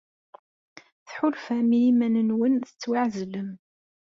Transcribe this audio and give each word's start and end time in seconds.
Tḥulfam 1.07 1.69
i 1.77 1.79
yiman-nwen 1.85 2.53
tettwaɛezlem. 2.67 3.49